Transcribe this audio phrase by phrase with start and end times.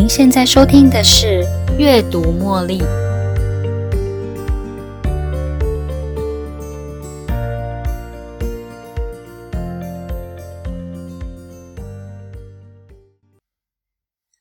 [0.00, 1.44] 您现在收听的是
[1.76, 2.78] 《阅读茉莉》。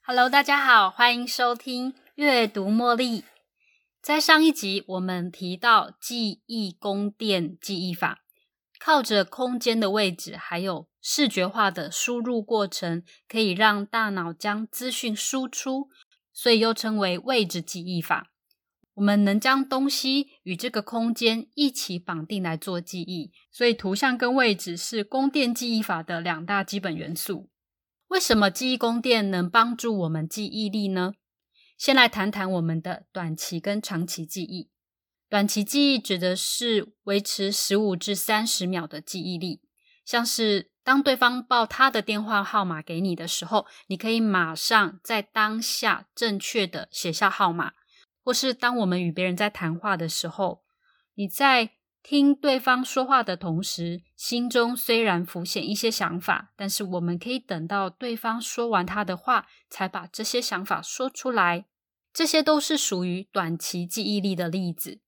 [0.02, 3.20] Hello，大家好，欢迎收听《阅读茉莉》。
[4.02, 8.20] 在上一集，我们提到记忆宫殿记忆法，
[8.79, 15.89] 靠着空间的位置，还有视觉化的输入过程，可以让大脑将资讯输出，
[16.33, 18.32] 所以又称为位置记忆法。
[18.96, 27.50] 我们能将东西与这个空间一起绑定来做记忆，所以图像跟位置是宫殿记忆法的两大基本元素。
[28.07, 31.14] 为什么记忆宫殿能帮助我们记忆力呢？
[31.78, 34.70] 先来谈谈我们的短期跟长期记忆。
[35.30, 39.62] 短期记忆指的是维持十五至三十秒的记忆力，
[40.04, 47.73] 像是当对方报他的电话号码给你的时候，你可以马上在当下正确的写下号码；
[48.23, 50.64] 或是当我们与别人在谈话的时候，
[51.14, 61.67] 你在听对方说话的同时，心中虽然浮现一些想法，但是我们可以等到对方说完他的话，才把这些想法说出来。
[62.11, 65.02] 这些都是属于短期记忆力的例子。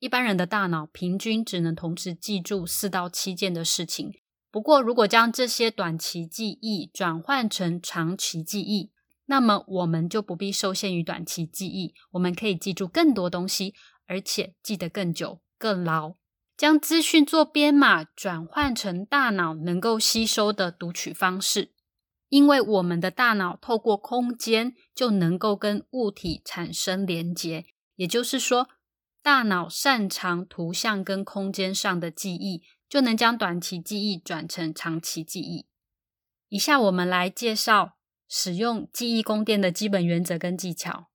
[0.00, 4.12] 一般人的大脑平均只能同时记住四到七件的事情。
[4.50, 8.92] 不过，如果将这些短期记忆转换成长期记忆，
[9.26, 13.74] 那么我们就不必受限于短期记忆，我们可以记住更多东西，
[14.06, 16.14] 而且记得更久、更牢。
[16.56, 21.72] 将资讯做编码，转换成大脑能够吸收的读取方式。
[22.28, 28.68] 因为我们的大脑透过空间就能够跟物体产生连结，也就是说。
[29.22, 35.66] 大脑擅长图像跟空间上的记忆，就能将短期记忆转成长期记忆。
[36.48, 41.08] 以下我们来介绍使用记忆宫殿的基本原则跟技巧。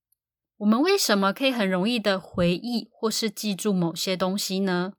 [0.58, 4.94] 我们为什么可以很容易的回忆或是记住某些东西呢？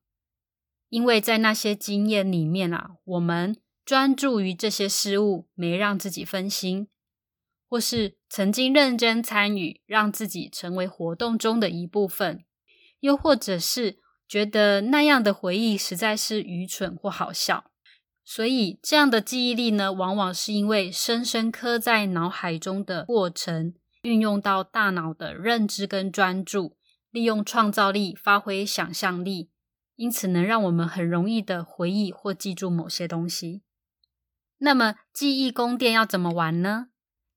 [0.89, 6.89] 因为在那些经验里面啊，我们专注于这些事物，没让自己分心，
[7.69, 12.45] 或是曾经认真参与，让自己成为活动中的一部分。
[13.05, 17.71] 又或者是觉得那样的回忆实在是愚蠢或好笑，
[18.25, 26.79] 所以这样的记忆力呢，往往是因为深深刻在脑海中的过程，运用到大脑的认知跟专注，
[27.11, 29.51] 利用创造力发挥想象力，
[29.97, 33.61] 因此能让我们很容易的回忆或记住某些东西。
[34.57, 36.87] 那么记忆宫殿要怎么玩呢？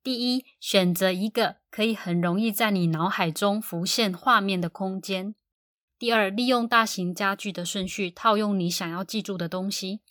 [0.01, 5.35] 第一，选择一个可以很容易在你脑海中浮现画面的空间。
[5.99, 10.01] 第二，利用大型家具的顺序套用你想要记住的东西。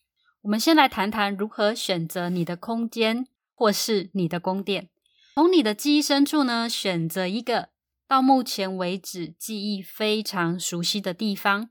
[0.42, 4.88] 我们先来谈谈如何选择你的空间或是你的宫殿。
[5.36, 7.68] 从你的记忆深处呢，选择一个
[8.08, 11.70] 到目前为止记忆非常熟悉的地方。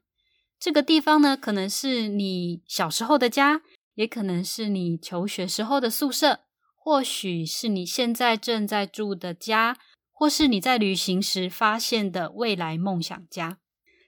[0.57, 3.63] 这个地方呢，可能是你小时候的家，
[3.95, 6.39] 也可能是你求学时候的宿舍，
[6.73, 9.77] 或许是你现在正在住的家，
[10.13, 13.57] 或是你在旅行时发现的未来梦想家。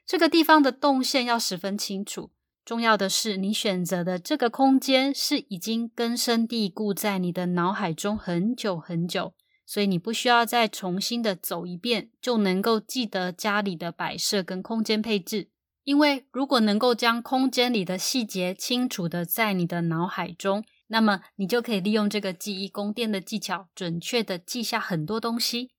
[0.08, 2.32] 这个地方的动线要十分清楚。
[2.64, 9.34] 重要的是，你选择的这个空间是已经根深蒂固在你的脑海中很久很久，
[9.66, 15.50] 所以你不需要再重新的走一遍就能够记得家里的摆设跟空间配置。
[15.84, 25.72] 因为如果能够将空间里的细节清楚的在你的脑海中，那么你就可以利用这个记忆宫殿的技巧，准确的记下很多东西。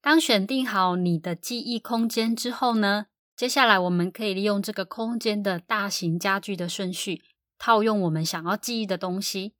[0.00, 3.06] 当选定好你的记忆空间之后呢？
[3.36, 7.22] 接下来，我们可以利用这个空间的大型家具的顺序，
[7.58, 9.54] 套用我们想要记忆的东西。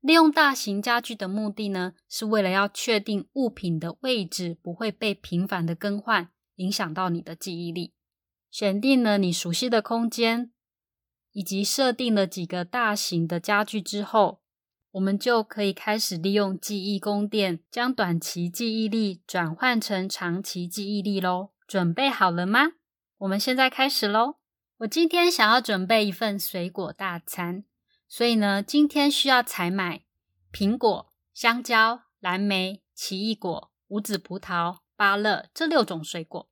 [0.00, 7.92] 利用大型家具的目的呢，是为了要确定物品的位置不会被频繁的更换，影响到你的记忆力。
[8.52, 10.52] 选定了你熟悉的空间，
[11.32, 14.40] 以及设定了几个大型的家具之后，
[14.92, 21.50] 我们就可以开始利用记忆宫殿，将短期记忆力转换成长期记忆力喽。
[21.66, 22.77] 准备好了吗？
[23.18, 24.36] 我们现在开始喽！
[24.78, 27.64] 我今天想要准备一份水果大餐，
[28.06, 30.04] 所以呢，今天需要采买
[30.52, 36.48] 苹果、香蕉、蓝莓、奇异果、无籽葡萄、芭乐这六种水果。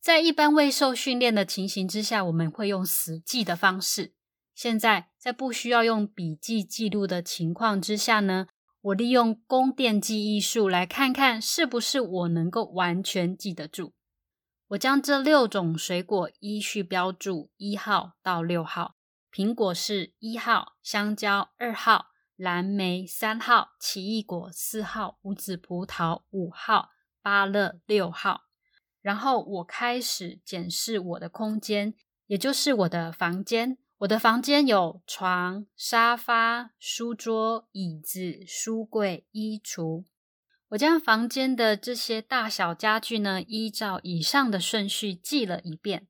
[0.00, 4.14] 在一般未受训练的情形之下，我们会用死记的方式。
[4.52, 8.48] 现在在不需要用笔记记录的情况之下呢，
[8.80, 13.92] 我利用宫殿记忆术来看看是不是我能够完全记得住。
[14.70, 18.94] 我将这六种水果依序标注一号到六号，
[19.32, 26.90] 苹果是一号，香蕉二号，蓝莓三号、奇异果四号、无籽葡萄五号、
[27.20, 28.42] 芭乐六号。
[29.02, 31.94] 然后我开始检视我的空间，
[32.28, 33.76] 也就是我的房间。
[33.98, 40.04] 我的房间有床、沙发、书桌、椅子、书柜、衣橱。
[40.70, 46.06] 我将房间的这些大小家具呢，依照以上的顺序记了一遍。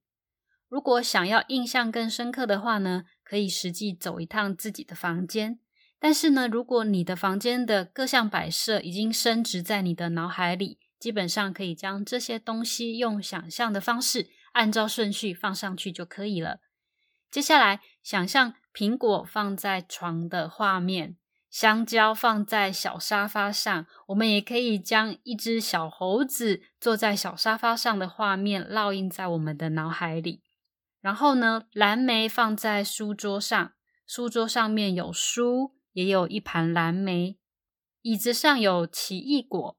[0.69, 5.59] 如果想要印象更深刻的话呢，可以实际走一趟自己的房间。
[5.99, 16.61] 但是呢，如果你的房间的各项摆设已经升值在你的脑海里，基本上可以将这些东西用想象的方式，按照顺序放上去就可以了。
[17.31, 21.17] 接下来，想象苹果放在床的画面，
[21.51, 23.87] 香蕉放在小沙发上。
[24.07, 30.43] 我们也可以将一只小猴子坐在小沙发上的画面烙印在我们的脑海里。
[31.01, 33.73] 然后呢，蓝莓放在书桌上，
[34.07, 37.39] 书桌上面有书，也有一盘蓝莓。
[38.03, 39.77] 椅子上有奇异果，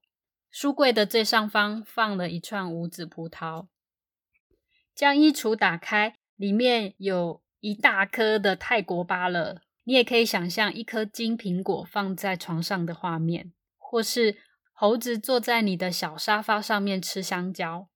[0.50, 3.66] 书柜的最上方放了一串无籽葡萄。
[4.94, 7.42] 将衣橱打开，里面有。
[7.62, 14.36] 一大颗的泰国芭乐，你也可以想象一颗金苹果放在床上的画面，或是
[14.72, 17.88] 猴子坐在你的小沙发上面吃香蕉，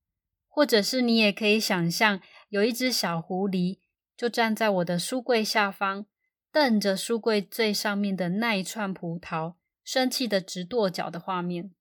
[0.47, 2.19] 或者是你也可以想象
[2.49, 3.79] 有一只小狐狸
[4.15, 6.05] 就站在我的书柜下方，
[6.51, 11.71] 瞪着书柜最上面的那一串葡萄，生气的直跺脚的画面。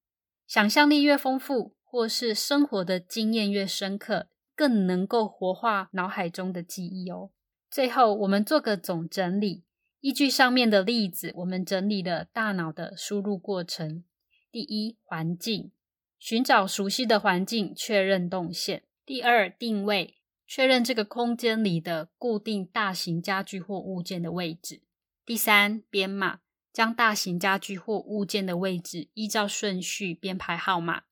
[0.46, 7.30] 想象力越丰富，或是生活的经验越深刻，更能够活化脑海中的记忆哦。
[7.68, 9.64] 最后，我们做个总整理。
[10.00, 14.04] 依据上面的例子，我们整理了大脑的输入过程。
[14.52, 15.72] 第一，环境，
[16.18, 18.84] 寻找熟悉的环境，确认动线。
[19.04, 20.16] 第二，定位，
[20.46, 24.82] 确认这个空间里的固定大型家具或物件的位置。
[25.24, 26.40] 第三，编码，
[26.72, 31.02] 将大型家具或物件的位置依照顺序编排号码。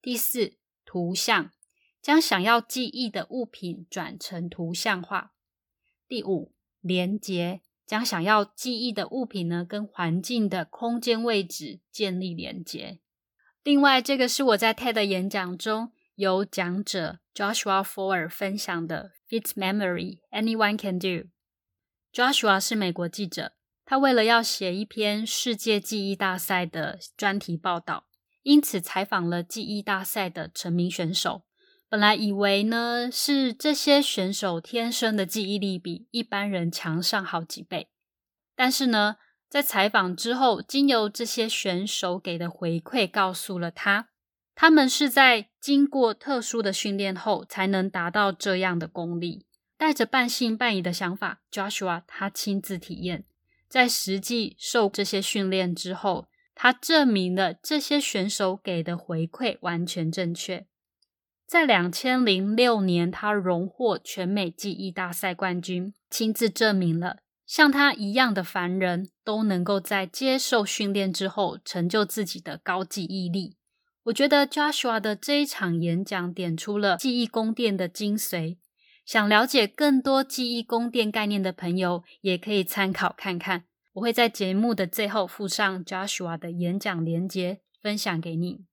[0.00, 1.50] 第四，图像，
[2.00, 5.34] 将想要记忆的物品转成图像化。
[6.06, 7.62] 第五，连接
[7.94, 12.98] 将想要记忆的物品呢，跟环境的空间位置建立连接。
[13.62, 21.28] 另外，这个是我在 TED 演讲中由讲者 Joshua Foer 分享的 “Fit Memory Anyone Can Do”。
[22.12, 23.52] Joshua 是美国记者，
[23.84, 28.08] 他为了要写一篇世界记忆大赛的专题报道，
[28.42, 31.42] 因此采访了记忆大赛的成名选手。
[31.94, 37.86] 本来以为呢，是这些选手天生的记忆力比一般人强上好几倍，
[38.56, 39.14] 但是呢，
[39.48, 44.08] 在采访之后，经由这些选手给的回馈，告诉了他，
[44.56, 49.46] 他们是在经过特殊的训练后，才能达到这样的功力。
[49.76, 53.24] 带着半信半疑的想法，Joshua 他亲自体验，
[53.68, 56.26] 在实际受这些训练之后，
[56.56, 60.66] 他证明了这些选手给的回馈完全正确。
[61.46, 73.58] 在两千零六年，他荣获全美记忆大赛冠军，亲自证明了像他一样的凡人都能够在接受训练之后成就自己的高记忆力。
[74.04, 78.56] 我觉得 Joshua 的这一场演讲点出了记忆宫殿的精髓。
[79.04, 83.64] 想了解更多记忆宫殿概念的朋友，也可以参考看看。
[83.92, 88.64] 我会在节目的最后附上 Joshua 的演讲连接，分享给你。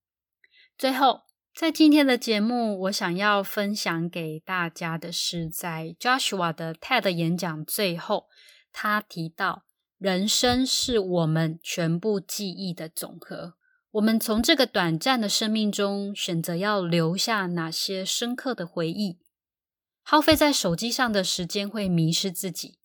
[0.78, 1.24] 最后。
[1.54, 8.28] 在今天的节目，我想要分享给大家的是，在 Joshua 的 TED 演讲最后，
[8.72, 9.66] 他提到
[9.98, 13.56] 人生是我们全部记忆的总和。
[13.92, 19.20] 我们从这个短暂的生命中选择要留下哪些深刻的回忆，
[20.02, 22.80] 耗费在手机上的时间会迷失自己，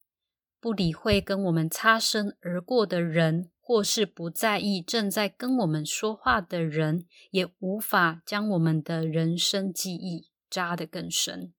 [0.61, 3.53] 不理会跟我们擦身而过的人。
[3.69, 11.53] 或是不在意正在跟我们说话的人，也无法将我们的人生记忆扎得更深。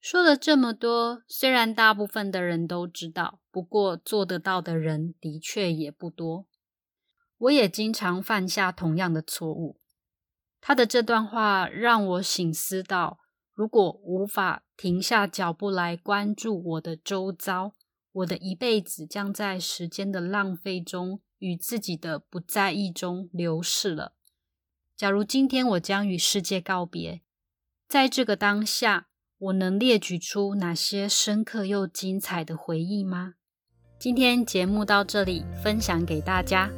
[0.00, 6.46] 说了这么多，虽然大部分的人都知道，不过做得到的人的确也不多。
[7.36, 9.78] 我也经常犯下同样的错误。
[10.62, 13.18] 他的这段话让我醒思到：
[13.52, 17.74] 如果无法停下脚步来关注我的周遭。
[18.12, 24.14] 我的一辈子将在时间的浪费中与自己的不在意中流逝了。
[24.96, 27.22] 假如今天我将与世界告别，
[27.88, 33.34] 在这个当下，我能列举出哪些深刻又精彩的回忆吗？
[33.98, 36.70] 今天节目到这里，分享给大家。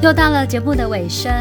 [0.00, 1.32] 又到了节目的尾声，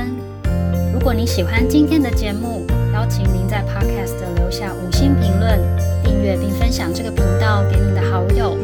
[0.91, 5.59] 如果你喜欢今天的节目，邀请您在 Podcast 留下五星评论、
[6.03, 8.57] 订阅并分享这个频道给你的好友。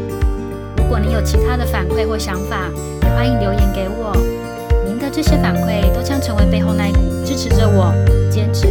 [0.78, 2.72] 如果您有其他的反馈或想法，
[3.04, 4.12] 也欢迎留言给我。
[4.84, 7.94] 您的这些反馈都将成为背后那一股支持着我
[8.32, 8.66] 坚持、